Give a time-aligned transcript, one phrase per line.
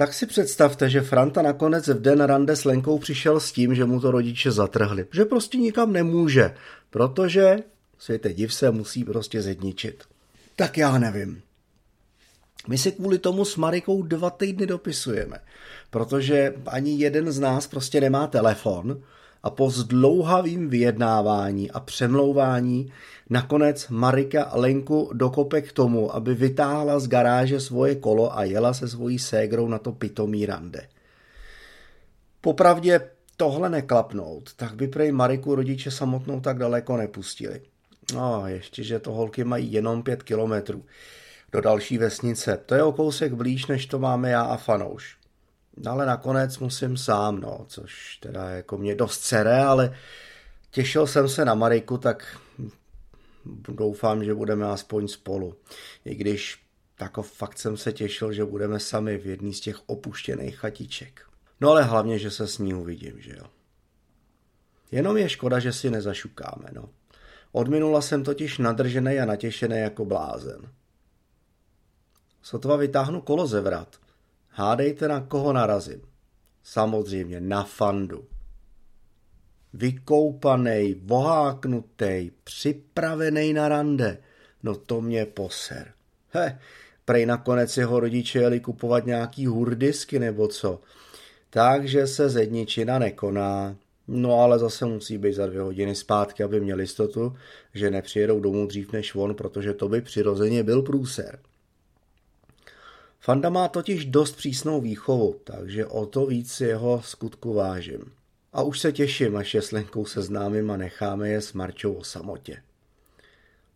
[0.00, 3.84] Tak si představte, že Franta nakonec v den rande s Lenkou přišel s tím, že
[3.84, 5.06] mu to rodiče zatrhli.
[5.12, 6.54] Že prostě nikam nemůže,
[6.90, 7.56] protože
[7.98, 10.04] světe div se musí prostě zedničit.
[10.56, 11.42] Tak já nevím.
[12.68, 15.38] My si kvůli tomu s Marikou dva týdny dopisujeme,
[15.90, 19.02] protože ani jeden z nás prostě nemá telefon
[19.42, 22.92] a po zdlouhavým vyjednávání a přemlouvání
[23.30, 28.88] nakonec Marika Lenku dokope k tomu, aby vytáhla z garáže svoje kolo a jela se
[28.88, 30.88] svojí ségrou na to pitomý rande.
[32.40, 33.00] Popravdě
[33.36, 37.60] tohle neklapnout, tak by prej Mariku rodiče samotnou tak daleko nepustili.
[38.14, 40.84] No, ještě, že to holky mají jenom pět kilometrů
[41.52, 42.58] do další vesnice.
[42.66, 45.19] To je o kousek blíž, než to máme já a Fanouš.
[45.86, 49.96] Ale nakonec musím sám, no, což teda jako mě dost cere, ale
[50.70, 52.38] těšil jsem se na Mariku, tak
[53.68, 55.54] doufám, že budeme aspoň spolu.
[56.04, 56.62] I když
[56.96, 61.22] tako fakt jsem se těšil, že budeme sami v jedný z těch opuštěných chatiček.
[61.60, 63.44] No ale hlavně, že se s ní uvidím, že jo.
[64.92, 66.88] Jenom je škoda, že si nezašukáme, no.
[67.52, 70.70] Od minula jsem totiž nadržený a natěšený jako blázen.
[72.42, 73.96] Sotva vytáhnu kolo ze vrat.
[74.50, 76.00] Hádejte, na koho narazím.
[76.62, 78.24] Samozřejmě na fandu.
[79.72, 84.18] Vykoupanej, voháknutej, připravený na rande.
[84.62, 85.92] No to mě poser.
[86.30, 86.58] He,
[87.04, 90.80] prej nakonec jeho rodiče jeli kupovat nějaký hurdisky nebo co.
[91.50, 93.76] Takže se zedničina nekoná.
[94.08, 97.36] No ale zase musí být za dvě hodiny zpátky, aby měli jistotu,
[97.74, 101.38] že nepřijedou domů dřív než on, protože to by přirozeně byl průser.
[103.22, 108.12] Fanda má totiž dost přísnou výchovu, takže o to víc jeho skutku vážím.
[108.52, 112.04] A už se těším, až je s Lenkou seznámím a necháme je s Marčou o
[112.04, 112.62] samotě.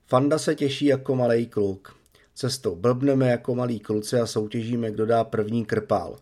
[0.07, 1.97] Fanda se těší jako malý kluk.
[2.35, 6.19] Cestou blbneme jako malý kluci a soutěžíme, kdo dá první krpál.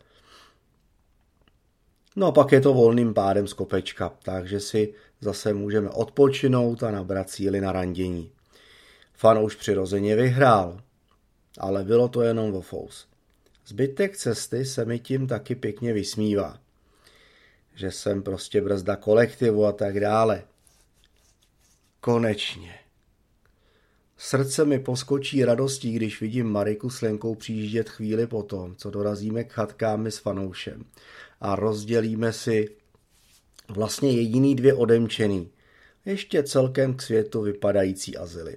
[2.17, 6.91] No a pak je to volným pádem z kopečka, takže si zase můžeme odpočinout a
[6.91, 8.31] nabrat síly na randění.
[9.13, 10.81] Fan už přirozeně vyhrál,
[11.59, 13.12] ale bylo to jenom vo fous.
[13.67, 16.61] Zbytek cesty se mi tím taky pěkně vysmívá.
[17.75, 20.45] Že jsem prostě brzda kolektivu a tak dále.
[22.01, 22.79] Konečně.
[24.17, 29.53] Srdce mi poskočí radostí, když vidím Mariku s Lenkou přijíždět chvíli potom, co dorazíme k
[29.53, 30.85] chatkám s fanoušem
[31.41, 32.77] a rozdělíme si
[33.69, 35.51] vlastně jediný dvě odemčený,
[36.05, 38.57] ještě celkem k světu vypadající azyly.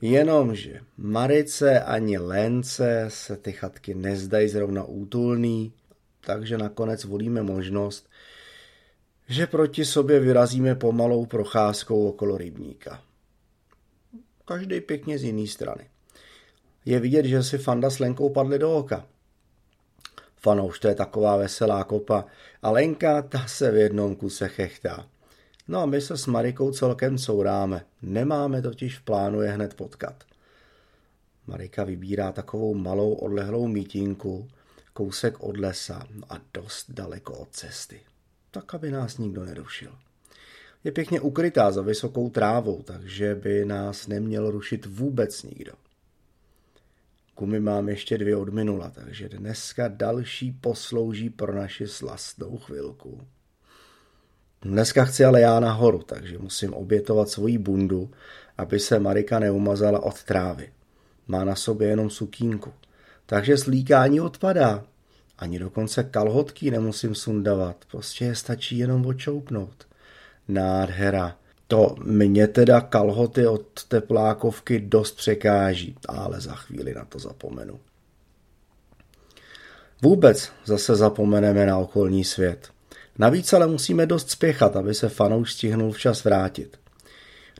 [0.00, 5.72] Jenomže Marice ani Lence se ty chatky nezdají zrovna útulný,
[6.20, 8.08] takže nakonec volíme možnost,
[9.28, 13.02] že proti sobě vyrazíme pomalou procházkou okolo rybníka.
[14.44, 15.90] Každý pěkně z jiné strany.
[16.84, 19.06] Je vidět, že si Fanda s Lenkou padly do oka.
[20.36, 22.24] Fanouš, to je taková veselá kopa.
[22.62, 25.08] A Lenka, ta se v jednom kuse chechtá.
[25.68, 27.84] No a my se s Marikou celkem couráme.
[28.02, 30.24] Nemáme totiž v plánu je hned potkat.
[31.46, 34.48] Marika vybírá takovou malou odlehlou mítinku,
[34.92, 38.00] kousek od lesa a dost daleko od cesty.
[38.50, 39.92] Tak, aby nás nikdo nerušil.
[40.84, 45.72] Je pěkně ukrytá za vysokou trávou, takže by nás neměl rušit vůbec nikdo.
[47.34, 53.26] Kumy mám ještě dvě od minula, takže dneska další poslouží pro naši slastnou chvilku.
[54.66, 58.10] Dneska chci ale já nahoru, takže musím obětovat svoji bundu,
[58.58, 60.68] aby se Marika neumazala od trávy.
[61.28, 62.72] Má na sobě jenom sukínku.
[63.26, 64.84] Takže slíkání odpadá.
[65.38, 69.86] Ani dokonce kalhotky nemusím sundavat, prostě je stačí jenom očoupnout.
[70.48, 71.36] Nádhera.
[71.68, 77.80] To mě teda kalhoty od teplákovky dost překáží, ale za chvíli na to zapomenu.
[80.02, 82.75] Vůbec zase zapomeneme na okolní svět.
[83.18, 86.78] Navíc ale musíme dost spěchat, aby se fanouš stihnul včas vrátit.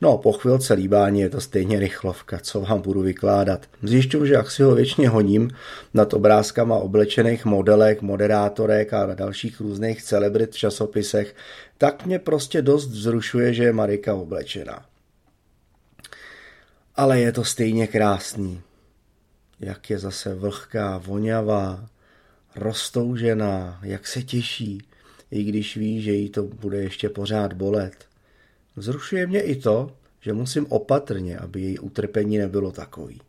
[0.02, 3.66] No, po chvilce líbání je to stejně rychlovka, co vám budu vykládat.
[3.82, 5.50] Zjišťuju, že jak si ho věčně honím
[5.94, 11.34] nad obrázkama oblečených modelek, moderátorek a dalších různých celebrit v časopisech,
[11.78, 14.84] tak mě prostě dost vzrušuje, že je Marika oblečená.
[16.96, 18.60] Ale je to stejně krásný.
[19.60, 21.88] Jak je zase vlhká, voňavá,
[22.56, 24.82] roztoužená, jak se těší,
[25.30, 28.08] i když ví, že jí to bude ještě pořád bolet.
[28.76, 33.20] Zrušuje mě i to, že musím opatrně, aby její utrpení nebylo takový.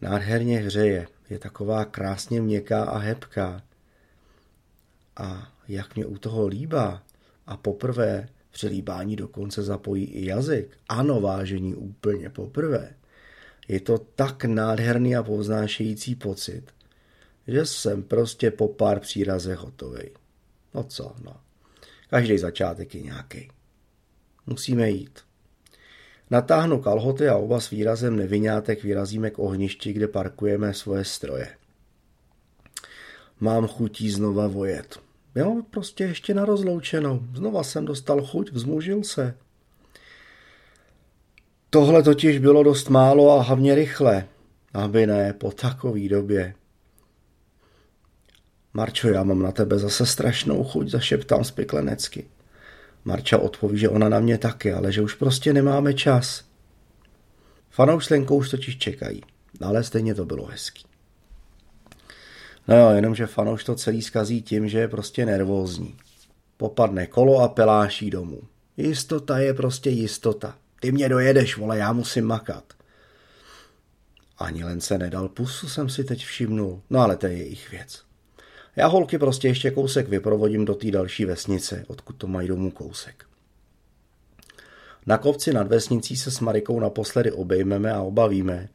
[0.00, 3.62] Nádherně hřeje, je taková krásně měkká a hebká.
[5.16, 7.02] A jak mě u toho líbá
[7.46, 10.78] a poprvé při líbání dokonce zapojí i jazyk.
[10.88, 12.94] Ano, vážení, úplně poprvé.
[13.68, 16.62] Je to tak nádherný a povznášející pocit,
[17.46, 20.10] že jsem prostě po pár přírazech hotový.
[20.76, 21.36] No co, no.
[22.10, 23.50] Každý začátek je nějaký.
[24.46, 25.20] Musíme jít.
[26.30, 31.48] Natáhnu kalhoty a oba s výrazem nevinátek vyrazíme k ohništi, kde parkujeme svoje stroje.
[33.40, 35.00] Mám chutí znova vojet.
[35.34, 37.20] Jo, prostě ještě na rozloučenou.
[37.34, 39.34] Znova jsem dostal chuť, vzmužil se.
[41.70, 44.28] Tohle totiž bylo dost málo a hlavně rychle.
[44.72, 46.54] Aby ne, po takové době.
[48.76, 52.26] Marčo, já mám na tebe zase strašnou chuť, zašeptám spiklenecky.
[53.04, 56.44] Marča odpoví, že ona na mě taky, ale že už prostě nemáme čas.
[57.70, 59.22] Fanou s Lenkou už totiž čekají,
[59.60, 60.84] ale stejně to bylo hezký.
[62.68, 65.96] No jo, jenomže fanouš to celý skazí tím, že je prostě nervózní.
[66.56, 68.40] Popadne kolo a peláší domů.
[68.76, 70.54] Jistota je prostě jistota.
[70.80, 72.64] Ty mě dojedeš, vole, já musím makat.
[74.38, 76.82] Ani len se nedal pusu, jsem si teď všimnul.
[76.90, 78.05] No ale to je jejich věc.
[78.76, 83.26] Já holky prostě ještě kousek vyprovodím do té další vesnice, odkud to mají domů kousek.
[85.06, 88.68] Na kopci nad vesnicí se s Marikou naposledy obejmeme a obavíme,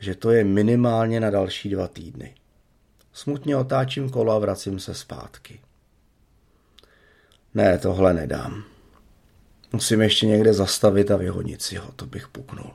[0.00, 2.34] že to je minimálně na další dva týdny.
[3.12, 5.60] Smutně otáčím kolo a vracím se zpátky.
[7.54, 8.64] Ne, tohle nedám.
[9.72, 12.70] Musím ještě někde zastavit a vyhodit si ho, to bych puknul.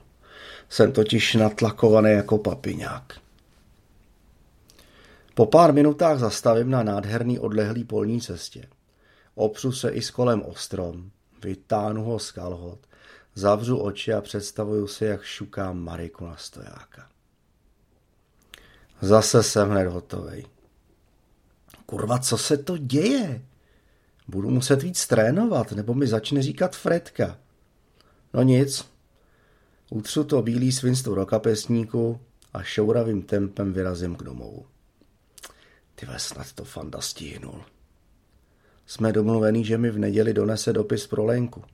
[0.68, 3.18] Jsem totiž natlakovaný jako papiňák.
[5.42, 8.68] Po pár minutách zastavím na nádherný odlehlý polní cestě.
[9.34, 11.10] Opřu se i s kolem ostrom,
[11.44, 12.78] vytáhnu ho z kalhot,
[13.34, 17.08] zavřu oči a představuju si, jak šukám Mariku na stojáka.
[19.00, 20.46] Zase jsem hned hotovej.
[21.86, 23.42] Kurva, co se to děje?
[24.28, 27.38] Budu muset víc trénovat, nebo mi začne říkat Fredka.
[28.34, 28.84] No nic.
[29.90, 32.20] Utřu to bílý svinstvo do kapesníku
[32.52, 34.71] a šouravým tempem vyrazím k domovu.
[36.02, 37.62] Ty snad to fanda stihnul.
[38.86, 41.64] Jsme domluvený, že mi v neděli donese dopis pro Lenku.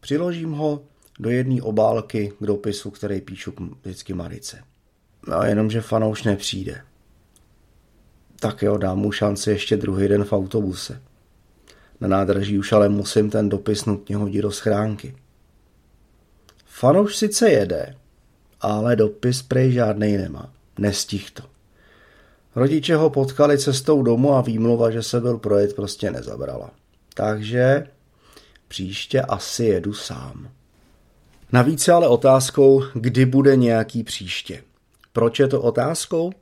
[0.00, 0.82] Přiložím ho
[1.18, 3.52] do jedné obálky k dopisu, který píšu
[3.82, 4.64] vždycky Marice.
[5.28, 6.82] No jenomže Fana už nepřijde.
[8.40, 11.02] Tak jo, dám mu šanci ještě druhý den v autobuse.
[12.00, 15.16] Na nádraží už ale musím ten dopis nutně hodit do schránky.
[16.64, 17.96] Fanouš sice jede,
[18.60, 20.52] ale dopis prej žádnej nemá.
[20.78, 21.57] Nestih to.
[22.58, 26.70] Rodiče ho potkali cestou domů a výmluva, že se byl projet, prostě nezabrala.
[27.14, 27.86] Takže
[28.68, 30.48] příště asi jedu sám.
[31.52, 34.62] Navíc je ale otázkou, kdy bude nějaký příště.
[35.12, 36.32] Proč je to otázkou?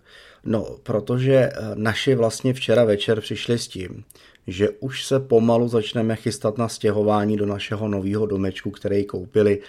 [0.45, 4.05] No, protože eh, naši vlastně včera večer přišli s tím,
[4.47, 9.61] že už se pomalu začneme chystat na stěhování do našeho nového domečku, který koupili,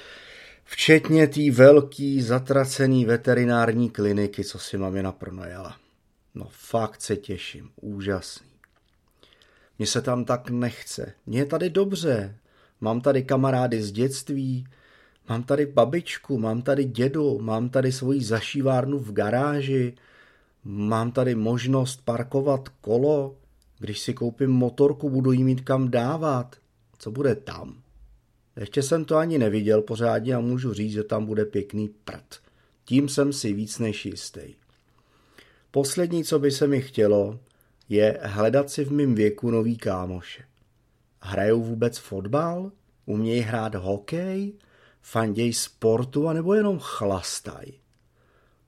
[0.66, 5.76] včetně té velký zatracený veterinární kliniky, co si mamina pronajala.
[6.36, 8.48] No fakt se těším, úžasný.
[9.80, 12.38] Mně se tam tak nechce, mně je tady dobře,
[12.82, 14.68] mám tady kamarády z dětství,
[15.30, 19.94] mám tady babičku, mám tady dědu, mám tady svoji zašívárnu v garáži,
[20.64, 23.36] mám tady možnost parkovat kolo,
[23.80, 26.56] když si koupím motorku, budu jí mít kam dávat.
[26.98, 27.82] Co bude tam?
[28.60, 32.40] Ještě jsem to ani neviděl pořádně a můžu říct, že tam bude pěkný prd.
[32.86, 34.56] Tím jsem si víc než jistý.
[35.78, 37.40] Poslední, co by se mi chtělo,
[37.90, 40.44] je hledat si v mém věku nový kámoše.
[41.22, 42.72] Hrajou vůbec fotbal?
[43.06, 44.54] Umějí hrát hokej?
[45.02, 47.74] Fanděj sportu a nebo jenom chlastají?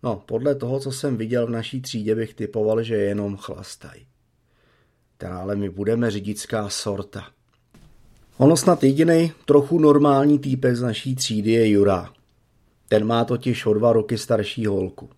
[0.04, 4.08] No, podle toho, co jsem viděl v naší třídě, bych typoval, že jenom chlastají.
[5.18, 7.28] Teda ale my budeme řidická sorta.
[8.38, 12.14] Ono snad jediný trochu normální týpek z naší třídy je Jura.
[12.88, 15.10] Ten má totiž o dva roky starší holku.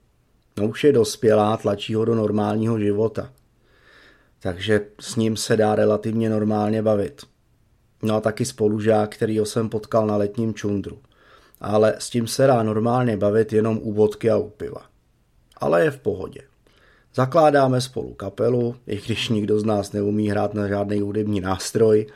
[0.58, 3.30] No už je dospělá, tlačí ho do normálního života.
[4.40, 7.22] Takže s ním se dá relativně normálně bavit.
[8.04, 11.00] No a taky spolužák, kterýho jsem potkal na letním čundru.
[11.62, 14.86] Ale s tím se dá normálně bavit jenom u vodky a u piva.
[15.58, 16.42] Ale je v pohodě.
[17.16, 22.08] Zakládáme spolu kapelu, i když nikdo z nás neumí hrát na žádný hudební nástroj,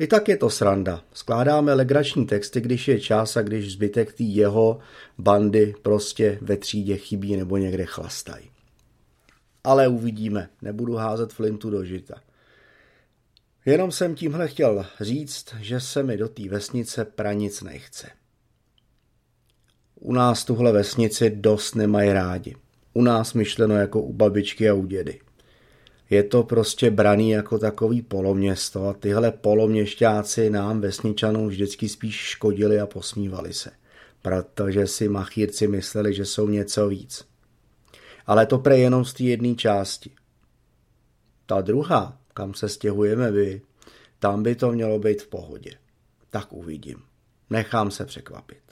[0.00, 1.04] i tak je to sranda.
[1.12, 4.78] Skládáme legrační texty, když je čas a když zbytek tý jeho
[5.18, 8.50] bandy prostě ve třídě chybí nebo někde chlastají.
[9.64, 12.14] Ale uvidíme, nebudu házet flintu do žita.
[13.66, 18.08] Jenom jsem tímhle chtěl říct, že se mi do té vesnice pranic nechce.
[19.94, 22.56] U nás tuhle vesnici dost nemají rádi.
[22.92, 25.20] U nás myšleno jako u babičky a u dědy
[26.10, 32.80] je to prostě braný jako takový poloměsto a tyhle poloměšťáci nám vesničanům vždycky spíš škodili
[32.80, 33.70] a posmívali se,
[34.22, 37.24] protože si machírci mysleli, že jsou něco víc.
[38.26, 40.10] Ale to pre jenom z té jedné části.
[41.46, 43.62] Ta druhá, kam se stěhujeme vy,
[44.18, 45.70] tam by to mělo být v pohodě.
[46.30, 47.02] Tak uvidím.
[47.50, 48.69] Nechám se překvapit.